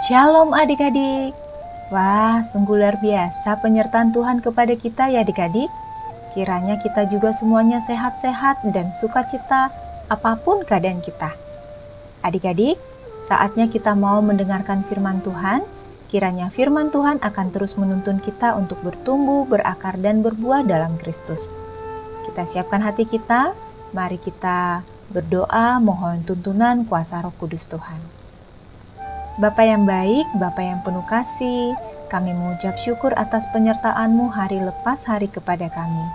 Shalom 0.00 0.56
adik-adik. 0.56 1.36
Wah, 1.92 2.40
sungguh 2.40 2.80
luar 2.80 2.96
biasa 3.04 3.60
penyertaan 3.60 4.16
Tuhan 4.16 4.40
kepada 4.40 4.72
kita 4.72 5.12
ya 5.12 5.20
adik-adik. 5.20 5.68
Kiranya 6.32 6.80
kita 6.80 7.04
juga 7.04 7.36
semuanya 7.36 7.84
sehat-sehat 7.84 8.64
dan 8.72 8.96
sukacita 8.96 9.68
apa 10.08 10.40
pun 10.40 10.64
keadaan 10.64 11.04
kita. 11.04 11.36
Adik-adik, 12.24 12.80
saatnya 13.28 13.68
kita 13.68 13.92
mau 13.92 14.24
mendengarkan 14.24 14.88
firman 14.88 15.20
Tuhan. 15.20 15.68
Kiranya 16.08 16.48
firman 16.48 16.88
Tuhan 16.88 17.20
akan 17.20 17.46
terus 17.52 17.76
menuntun 17.76 18.24
kita 18.24 18.56
untuk 18.56 18.80
bertumbuh, 18.80 19.44
berakar, 19.44 20.00
dan 20.00 20.24
berbuah 20.24 20.64
dalam 20.64 20.96
Kristus. 20.96 21.44
Kita 22.24 22.48
siapkan 22.48 22.80
hati 22.80 23.04
kita, 23.04 23.52
mari 23.92 24.16
kita 24.16 24.80
berdoa 25.12 25.76
mohon 25.76 26.24
tuntunan 26.24 26.88
kuasa 26.88 27.20
roh 27.20 27.36
kudus 27.36 27.68
Tuhan. 27.68 28.19
Bapak 29.38 29.62
yang 29.62 29.86
baik, 29.86 30.26
Bapak 30.42 30.64
yang 30.64 30.82
penuh 30.82 31.06
kasih, 31.06 31.78
kami 32.10 32.34
mengucap 32.34 32.74
syukur 32.74 33.14
atas 33.14 33.46
penyertaan-Mu 33.54 34.26
hari 34.26 34.58
lepas 34.58 35.06
hari 35.06 35.30
kepada 35.30 35.70
kami. 35.70 36.06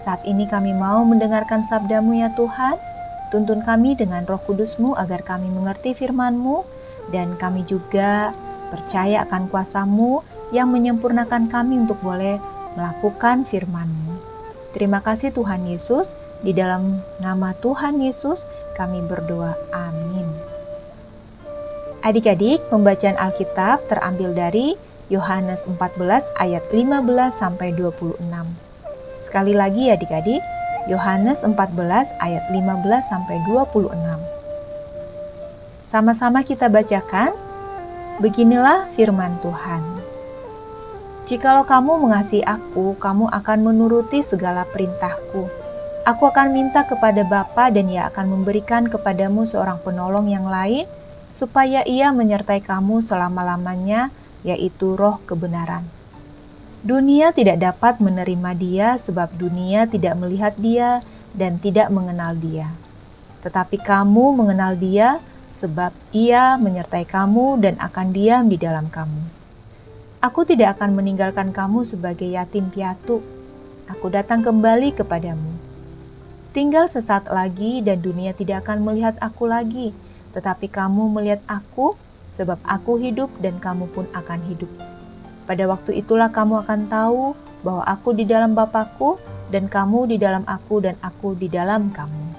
Saat 0.00 0.24
ini 0.24 0.48
kami 0.48 0.72
mau 0.72 1.04
mendengarkan 1.04 1.60
sabda-Mu 1.60 2.16
ya 2.16 2.32
Tuhan, 2.32 2.80
tuntun 3.28 3.60
kami 3.60 3.92
dengan 3.92 4.24
roh 4.24 4.40
kudus-Mu 4.40 4.96
agar 4.96 5.20
kami 5.20 5.52
mengerti 5.52 5.92
firman-Mu, 5.92 6.64
dan 7.12 7.36
kami 7.36 7.68
juga 7.68 8.32
percaya 8.72 9.28
akan 9.28 9.52
kuasa-Mu 9.52 10.24
yang 10.56 10.72
menyempurnakan 10.72 11.52
kami 11.52 11.76
untuk 11.84 12.00
boleh 12.00 12.40
melakukan 12.72 13.44
firman-Mu. 13.44 14.16
Terima 14.72 15.04
kasih 15.04 15.28
Tuhan 15.28 15.68
Yesus, 15.68 16.16
di 16.40 16.56
dalam 16.56 17.04
nama 17.20 17.52
Tuhan 17.52 18.00
Yesus 18.00 18.48
kami 18.80 19.04
berdoa. 19.04 19.52
Amin. 19.76 20.55
Adik-adik, 22.06 22.62
pembacaan 22.70 23.18
Alkitab 23.18 23.90
terambil 23.90 24.30
dari 24.30 24.78
Yohanes 25.10 25.66
14 25.66 26.22
ayat 26.38 26.62
15 26.70 27.02
sampai 27.34 27.74
26. 27.74 28.22
Sekali 29.26 29.50
lagi 29.50 29.90
ya 29.90 29.98
adik-adik, 29.98 30.38
Yohanes 30.86 31.42
14 31.42 32.14
ayat 32.22 32.46
15 32.54 33.10
sampai 33.10 33.42
26. 33.50 33.90
Sama-sama 35.90 36.46
kita 36.46 36.70
bacakan. 36.70 37.34
Beginilah 38.22 38.86
firman 38.94 39.42
Tuhan. 39.42 39.82
Jikalau 41.26 41.66
kamu 41.66 42.06
mengasihi 42.06 42.46
aku, 42.46 42.94
kamu 43.02 43.34
akan 43.34 43.58
menuruti 43.66 44.22
segala 44.22 44.62
perintahku. 44.62 45.50
Aku 46.06 46.22
akan 46.30 46.54
minta 46.54 46.86
kepada 46.86 47.26
Bapa 47.26 47.66
dan 47.74 47.90
ia 47.90 48.06
akan 48.06 48.30
memberikan 48.30 48.86
kepadamu 48.86 49.42
seorang 49.42 49.82
penolong 49.82 50.30
yang 50.30 50.46
lain 50.46 50.86
supaya 51.36 51.84
ia 51.84 52.08
menyertai 52.16 52.64
kamu 52.64 53.04
selama-lamanya, 53.04 54.08
yaitu 54.40 54.96
roh 54.96 55.20
kebenaran. 55.28 55.84
Dunia 56.80 57.36
tidak 57.36 57.60
dapat 57.60 58.00
menerima 58.00 58.50
dia 58.56 58.88
sebab 58.96 59.36
dunia 59.36 59.84
tidak 59.84 60.16
melihat 60.16 60.56
dia 60.56 61.04
dan 61.36 61.60
tidak 61.60 61.92
mengenal 61.92 62.32
dia. 62.32 62.72
Tetapi 63.44 63.76
kamu 63.84 64.32
mengenal 64.32 64.80
dia 64.80 65.20
sebab 65.60 65.92
ia 66.16 66.56
menyertai 66.56 67.04
kamu 67.04 67.60
dan 67.60 67.74
akan 67.84 68.16
diam 68.16 68.48
di 68.48 68.56
dalam 68.56 68.88
kamu. 68.88 69.28
Aku 70.24 70.48
tidak 70.48 70.80
akan 70.80 70.96
meninggalkan 70.96 71.52
kamu 71.52 71.84
sebagai 71.84 72.32
yatim 72.32 72.72
piatu. 72.72 73.20
Aku 73.92 74.08
datang 74.08 74.40
kembali 74.40 74.96
kepadamu. 74.96 75.52
Tinggal 76.56 76.88
sesaat 76.88 77.28
lagi 77.28 77.84
dan 77.84 78.00
dunia 78.00 78.32
tidak 78.32 78.64
akan 78.64 78.80
melihat 78.80 79.14
aku 79.20 79.44
lagi, 79.44 79.92
tetapi 80.36 80.68
kamu 80.68 81.16
melihat 81.16 81.40
aku, 81.48 81.96
sebab 82.36 82.60
aku 82.68 83.00
hidup 83.00 83.32
dan 83.40 83.56
kamu 83.56 83.88
pun 83.96 84.04
akan 84.12 84.44
hidup. 84.44 84.68
Pada 85.48 85.64
waktu 85.64 85.96
itulah 85.96 86.28
kamu 86.28 86.60
akan 86.68 86.92
tahu 86.92 87.32
bahwa 87.64 87.82
aku 87.88 88.12
di 88.12 88.28
dalam 88.28 88.52
Bapakku, 88.52 89.16
dan 89.48 89.72
kamu 89.72 90.12
di 90.12 90.16
dalam 90.20 90.44
aku, 90.44 90.84
dan 90.84 91.00
aku 91.00 91.32
di 91.32 91.48
dalam 91.48 91.88
kamu. 91.88 92.36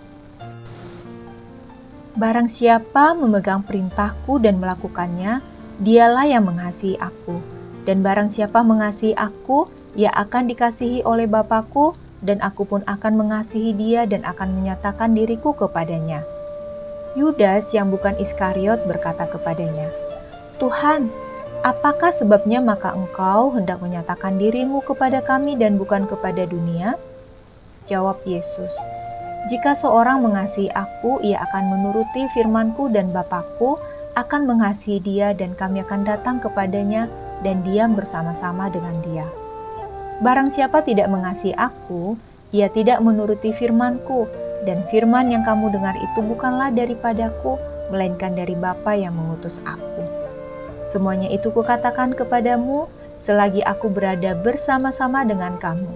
Barang 2.14 2.46
siapa 2.46 3.18
memegang 3.18 3.66
perintahku 3.66 4.38
dan 4.38 4.62
melakukannya, 4.62 5.42
dialah 5.82 6.30
yang 6.30 6.46
mengasihi 6.46 7.02
aku. 7.02 7.42
Dan 7.90 8.06
barang 8.06 8.30
siapa 8.30 8.62
mengasihi 8.62 9.18
aku, 9.18 9.66
ia 9.98 10.14
akan 10.14 10.54
dikasihi 10.54 11.02
oleh 11.02 11.26
Bapakku, 11.26 11.98
dan 12.22 12.38
aku 12.46 12.70
pun 12.70 12.86
akan 12.86 13.26
mengasihi 13.26 13.74
dia 13.74 14.06
dan 14.06 14.22
akan 14.22 14.54
menyatakan 14.54 15.18
diriku 15.18 15.58
kepadanya.' 15.58 16.37
Yudas 17.18 17.74
yang 17.74 17.90
bukan 17.90 18.14
Iskariot 18.22 18.86
berkata 18.86 19.26
kepadanya, 19.26 19.90
"Tuhan, 20.62 21.10
apakah 21.66 22.14
sebabnya 22.14 22.62
maka 22.62 22.94
engkau 22.94 23.58
hendak 23.58 23.82
menyatakan 23.82 24.38
dirimu 24.38 24.86
kepada 24.86 25.26
kami 25.26 25.58
dan 25.58 25.82
bukan 25.82 26.06
kepada 26.06 26.46
dunia?" 26.46 26.94
Jawab 27.90 28.22
Yesus, 28.22 28.78
"Jika 29.50 29.74
seorang 29.74 30.22
mengasihi 30.22 30.70
aku, 30.70 31.18
ia 31.26 31.42
akan 31.50 31.74
menuruti 31.74 32.30
firmanku 32.38 32.94
dan 32.94 33.10
Bapakku 33.10 33.82
akan 34.14 34.46
mengasihi 34.46 35.02
dia 35.02 35.34
dan 35.34 35.58
kami 35.58 35.82
akan 35.82 36.06
datang 36.06 36.38
kepadanya 36.38 37.10
dan 37.42 37.66
diam 37.66 37.98
bersama-sama 37.98 38.70
dengan 38.70 38.94
dia. 39.02 39.26
Barang 40.22 40.50
siapa 40.50 40.82
tidak 40.82 41.10
mengasihi 41.10 41.54
aku, 41.54 42.18
ia 42.50 42.70
tidak 42.70 42.98
menuruti 43.02 43.54
firmanku, 43.54 44.26
dan 44.68 44.84
firman 44.92 45.32
yang 45.32 45.48
kamu 45.48 45.72
dengar 45.72 45.96
itu 45.96 46.20
bukanlah 46.20 46.68
daripadaku, 46.76 47.56
melainkan 47.88 48.36
dari 48.36 48.52
Bapa 48.52 48.92
yang 48.92 49.16
mengutus 49.16 49.64
aku. 49.64 50.04
Semuanya 50.92 51.32
itu 51.32 51.48
kukatakan 51.56 52.12
kepadamu 52.12 52.92
selagi 53.24 53.64
aku 53.64 53.88
berada 53.88 54.36
bersama-sama 54.36 55.24
dengan 55.24 55.56
kamu. 55.56 55.96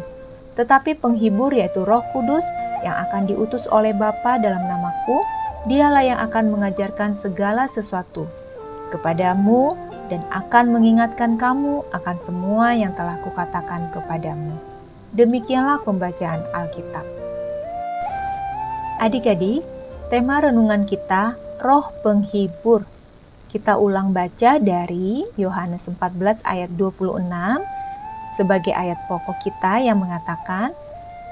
Tetapi 0.56 0.96
penghibur 1.04 1.52
yaitu 1.52 1.84
roh 1.84 2.04
kudus 2.16 2.48
yang 2.88 2.96
akan 2.96 3.28
diutus 3.28 3.68
oleh 3.68 3.92
Bapa 3.92 4.40
dalam 4.40 4.64
namaku, 4.64 5.20
dialah 5.68 6.08
yang 6.08 6.20
akan 6.24 6.50
mengajarkan 6.56 7.12
segala 7.12 7.68
sesuatu 7.68 8.26
kepadamu 8.92 9.76
dan 10.12 10.24
akan 10.36 10.76
mengingatkan 10.76 11.40
kamu 11.40 11.88
akan 11.96 12.18
semua 12.20 12.76
yang 12.76 12.92
telah 12.96 13.16
kukatakan 13.24 13.88
kepadamu. 13.96 14.60
Demikianlah 15.16 15.80
pembacaan 15.84 16.44
Alkitab. 16.52 17.21
Adik-adik, 19.02 19.66
tema 20.14 20.46
renungan 20.46 20.86
kita 20.86 21.34
roh 21.58 21.90
penghibur. 22.06 22.86
Kita 23.50 23.82
ulang 23.82 24.14
baca 24.14 24.62
dari 24.62 25.26
Yohanes 25.42 25.90
14 25.90 26.46
ayat 26.46 26.70
26 26.78 27.18
sebagai 28.38 28.70
ayat 28.78 29.02
pokok 29.10 29.42
kita 29.42 29.82
yang 29.82 29.98
mengatakan, 29.98 30.70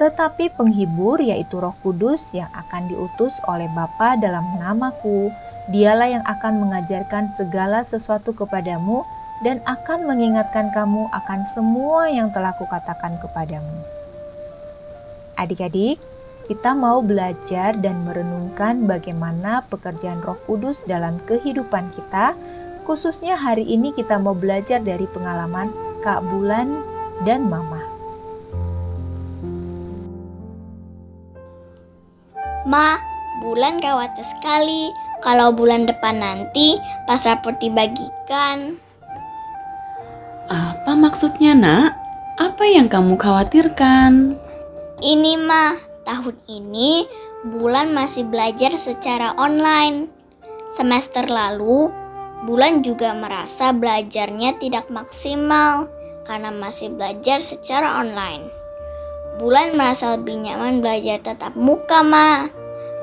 tetapi 0.02 0.50
penghibur 0.58 1.22
yaitu 1.22 1.62
roh 1.62 1.78
kudus 1.86 2.34
yang 2.34 2.50
akan 2.58 2.90
diutus 2.90 3.38
oleh 3.46 3.70
Bapa 3.78 4.18
dalam 4.18 4.50
namaku, 4.58 5.30
dialah 5.70 6.10
yang 6.10 6.26
akan 6.26 6.66
mengajarkan 6.66 7.30
segala 7.30 7.86
sesuatu 7.86 8.34
kepadamu 8.34 9.06
dan 9.46 9.62
akan 9.70 10.10
mengingatkan 10.10 10.74
kamu 10.74 11.06
akan 11.14 11.46
semua 11.54 12.10
yang 12.10 12.34
telah 12.34 12.58
kukatakan 12.58 13.22
kepadamu. 13.22 13.86
Adik-adik, 15.38 16.02
kita 16.50 16.74
mau 16.74 17.06
belajar 17.06 17.78
dan 17.78 18.02
merenungkan 18.10 18.90
bagaimana 18.90 19.62
pekerjaan 19.70 20.18
Roh 20.26 20.34
Kudus 20.50 20.82
dalam 20.90 21.22
kehidupan 21.30 21.94
kita. 21.94 22.34
Khususnya 22.90 23.38
hari 23.38 23.70
ini 23.70 23.94
kita 23.94 24.18
mau 24.18 24.34
belajar 24.34 24.82
dari 24.82 25.06
pengalaman 25.14 25.70
Kak 26.02 26.26
Bulan 26.26 26.82
dan 27.22 27.46
Mama. 27.46 27.78
Ma, 32.66 32.98
Bulan 33.40 33.80
khawatir 33.80 34.26
sekali 34.26 34.92
kalau 35.24 35.56
bulan 35.56 35.88
depan 35.88 36.20
nanti 36.20 36.76
pas 37.08 37.24
raport 37.24 37.56
dibagikan. 37.64 38.76
Apa 40.52 40.92
maksudnya, 40.92 41.56
Nak? 41.56 41.96
Apa 42.36 42.68
yang 42.68 42.92
kamu 42.92 43.16
khawatirkan? 43.16 44.36
Ini 45.00 45.40
mah 45.40 45.89
tahun 46.10 46.36
ini 46.50 47.06
Bulan 47.40 47.96
masih 47.96 48.28
belajar 48.28 48.76
secara 48.76 49.32
online. 49.40 50.12
Semester 50.76 51.24
lalu, 51.30 51.88
Bulan 52.44 52.84
juga 52.84 53.16
merasa 53.16 53.72
belajarnya 53.72 54.60
tidak 54.60 54.92
maksimal 54.92 55.88
karena 56.28 56.52
masih 56.52 56.92
belajar 56.92 57.40
secara 57.40 58.04
online. 58.04 58.44
Bulan 59.40 59.72
merasa 59.80 60.20
lebih 60.20 60.44
nyaman 60.44 60.84
belajar 60.84 61.24
tetap 61.24 61.56
muka, 61.56 62.04
Ma. 62.04 62.52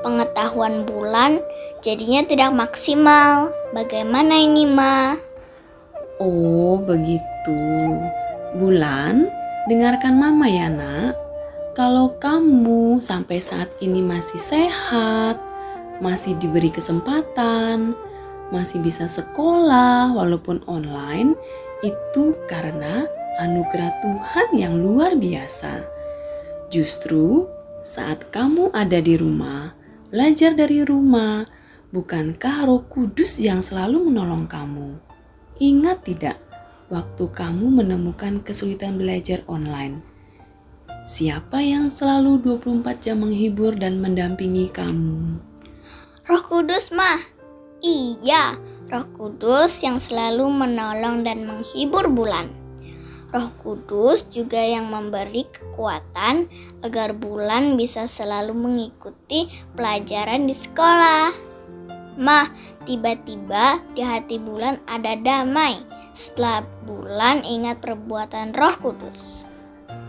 Pengetahuan 0.05 0.85
Bulan 0.85 1.41
jadinya 1.81 2.21
tidak 2.29 2.53
maksimal. 2.53 3.49
Bagaimana 3.73 4.37
ini, 4.37 4.69
Ma? 4.69 5.17
Oh, 6.21 6.77
begitu. 6.77 7.57
Bulan, 8.53 9.25
dengarkan 9.65 10.13
Mama 10.13 10.45
ya, 10.45 10.69
Nak. 10.69 11.26
Kalau 11.77 12.17
kamu 12.17 12.97
sampai 12.97 13.37
saat 13.37 13.69
ini 13.85 14.01
masih 14.01 14.41
sehat, 14.41 15.37
masih 16.01 16.33
diberi 16.41 16.73
kesempatan, 16.73 17.93
masih 18.49 18.81
bisa 18.81 19.05
sekolah 19.05 20.09
walaupun 20.09 20.65
online, 20.65 21.37
itu 21.85 22.33
karena 22.49 23.05
anugerah 23.37 23.93
Tuhan 24.01 24.47
yang 24.57 24.73
luar 24.81 25.21
biasa. 25.21 25.85
Justru 26.73 27.45
saat 27.85 28.33
kamu 28.33 28.73
ada 28.73 28.97
di 28.97 29.13
rumah, 29.13 29.77
belajar 30.09 30.57
dari 30.57 30.81
rumah, 30.81 31.45
bukankah 31.93 32.65
Roh 32.65 32.89
Kudus 32.89 33.37
yang 33.37 33.61
selalu 33.61 34.09
menolong 34.09 34.49
kamu? 34.49 34.97
Ingat 35.61 36.09
tidak, 36.09 36.41
waktu 36.89 37.29
kamu 37.29 37.85
menemukan 37.85 38.41
kesulitan 38.41 38.97
belajar 38.97 39.45
online, 39.45 40.16
siapa 41.07 41.63
yang 41.63 41.87
selalu 41.87 42.59
24 42.59 42.99
jam 42.99 43.23
menghibur 43.23 43.71
dan 43.79 44.03
mendampingi 44.03 44.67
kamu? 44.67 45.39
Roh 46.27 46.43
Kudus 46.43 46.91
mah. 46.91 47.23
Iya, 47.79 48.59
Roh 48.91 49.07
Kudus 49.15 49.79
yang 49.79 50.03
selalu 50.03 50.51
menolong 50.51 51.23
dan 51.23 51.47
menghibur 51.47 52.11
bulan. 52.11 52.51
Roh 53.31 53.47
Kudus 53.55 54.27
juga 54.27 54.59
yang 54.59 54.91
memberi 54.91 55.47
kekuatan 55.47 56.51
agar 56.83 57.15
bulan 57.15 57.79
bisa 57.79 58.03
selalu 58.03 58.51
mengikuti 58.51 59.47
pelajaran 59.79 60.43
di 60.43 60.55
sekolah. 60.55 61.31
Mah, 62.19 62.51
tiba-tiba 62.83 63.79
di 63.95 64.03
hati 64.03 64.43
bulan 64.43 64.83
ada 64.91 65.15
damai 65.15 65.79
setelah 66.11 66.67
bulan 66.83 67.47
ingat 67.47 67.79
perbuatan 67.79 68.51
Roh 68.51 68.75
Kudus. 68.83 69.47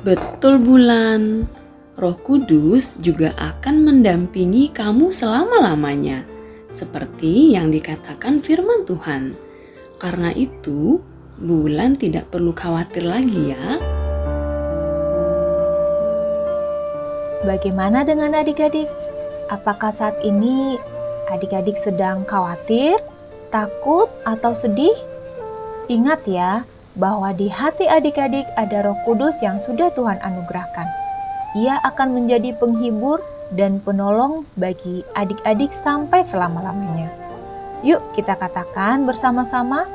Betul 0.07 0.63
bulan. 0.63 1.51
Roh 1.99 2.15
Kudus 2.23 3.03
juga 3.03 3.35
akan 3.35 3.83
mendampingi 3.83 4.71
kamu 4.71 5.11
selama-lamanya, 5.11 6.23
seperti 6.71 7.59
yang 7.59 7.75
dikatakan 7.75 8.39
firman 8.39 8.87
Tuhan. 8.87 9.35
Karena 9.99 10.31
itu, 10.31 11.03
bulan 11.43 11.99
tidak 11.99 12.31
perlu 12.31 12.55
khawatir 12.55 13.03
lagi 13.03 13.51
ya. 13.51 13.83
Bagaimana 17.43 18.07
dengan 18.07 18.39
adik-adik? 18.39 18.87
Apakah 19.51 19.91
saat 19.91 20.15
ini 20.23 20.79
adik-adik 21.35 21.75
sedang 21.75 22.23
khawatir, 22.23 23.03
takut, 23.51 24.07
atau 24.23 24.55
sedih? 24.55 24.95
Ingat 25.91 26.23
ya, 26.31 26.63
bahwa 26.97 27.35
di 27.37 27.51
hati 27.53 27.85
adik-adik 27.85 28.49
ada 28.57 28.87
Roh 28.87 28.97
Kudus 29.05 29.43
yang 29.45 29.61
sudah 29.61 29.93
Tuhan 29.93 30.23
anugerahkan. 30.25 30.89
Ia 31.59 31.81
akan 31.85 32.15
menjadi 32.17 32.55
penghibur 32.57 33.21
dan 33.53 33.81
penolong 33.81 34.45
bagi 34.61 35.05
adik-adik 35.17 35.73
sampai 35.73 36.21
selama-lamanya. 36.25 37.09
Yuk, 37.81 38.03
kita 38.13 38.37
katakan 38.37 39.05
bersama-sama: 39.09 39.89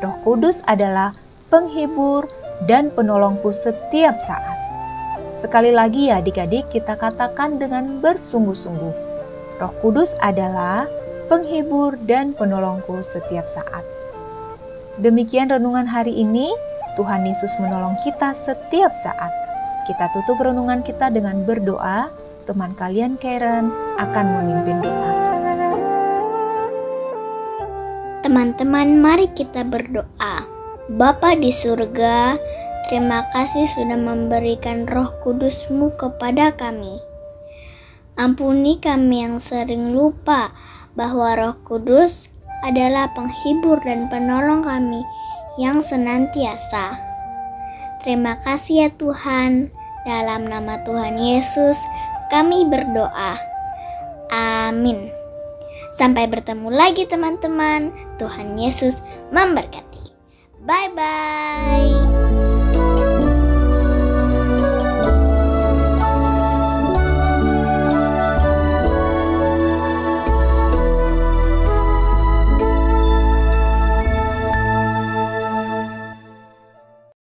Roh 0.00 0.16
Kudus 0.24 0.64
adalah 0.64 1.12
penghibur 1.52 2.26
dan 2.64 2.88
penolongku 2.94 3.52
setiap 3.52 4.20
saat. 4.22 4.56
Sekali 5.34 5.74
lagi, 5.74 6.08
ya, 6.08 6.22
adik-adik, 6.22 6.70
kita 6.72 6.96
katakan 6.96 7.60
dengan 7.60 8.00
bersungguh-sungguh: 8.00 8.94
Roh 9.60 9.74
Kudus 9.82 10.16
adalah 10.22 10.88
penghibur 11.28 11.98
dan 12.08 12.32
penolongku 12.32 13.02
setiap 13.04 13.44
saat. 13.50 13.93
Demikian 14.94 15.50
renungan 15.50 15.90
hari 15.90 16.14
ini. 16.14 16.54
Tuhan 16.94 17.26
Yesus 17.26 17.50
menolong 17.58 17.98
kita 18.06 18.30
setiap 18.30 18.94
saat. 18.94 19.32
Kita 19.90 20.06
tutup 20.14 20.38
renungan 20.38 20.86
kita 20.86 21.10
dengan 21.10 21.42
berdoa. 21.42 22.06
Teman 22.46 22.78
kalian 22.78 23.18
Karen 23.18 23.74
akan 23.98 24.26
memimpin 24.38 24.78
doa. 24.86 25.10
Teman-teman, 28.22 29.02
mari 29.02 29.26
kita 29.34 29.66
berdoa. 29.66 30.46
Bapa 30.86 31.34
di 31.34 31.50
surga, 31.50 32.38
terima 32.86 33.26
kasih 33.34 33.66
sudah 33.74 33.98
memberikan 33.98 34.86
roh 34.86 35.10
kudusmu 35.26 35.98
kepada 35.98 36.54
kami. 36.54 37.02
Ampuni 38.14 38.78
kami 38.78 39.26
yang 39.26 39.42
sering 39.42 39.90
lupa 39.90 40.54
bahwa 40.94 41.34
roh 41.34 41.56
kudus 41.66 42.33
adalah 42.64 43.12
penghibur 43.12 43.78
dan 43.84 44.08
penolong 44.08 44.64
kami 44.64 45.04
yang 45.60 45.84
senantiasa. 45.84 46.96
Terima 48.02 48.40
kasih 48.42 48.88
ya 48.88 48.88
Tuhan. 48.96 49.70
Dalam 50.04 50.44
nama 50.44 50.84
Tuhan 50.84 51.16
Yesus, 51.16 51.80
kami 52.28 52.68
berdoa. 52.68 53.40
Amin. 54.28 55.08
Sampai 55.94 56.28
bertemu 56.28 56.68
lagi, 56.68 57.08
teman-teman. 57.08 57.94
Tuhan 58.20 58.60
Yesus 58.60 59.00
memberkati. 59.32 60.04
Bye 60.66 60.90
bye. 60.92 62.13